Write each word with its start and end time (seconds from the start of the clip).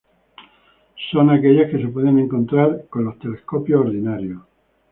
Son 1.11 1.29
aquellas 1.29 1.69
que 1.69 1.77
se 1.79 1.87
pueden 1.89 2.17
encontrar 2.17 2.87
con 2.89 3.03
los 3.05 3.19
telescopios 3.19 3.81
ordinarios. 3.81 4.41